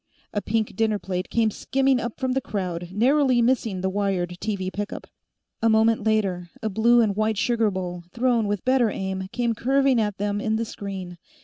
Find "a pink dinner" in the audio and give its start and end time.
0.33-0.97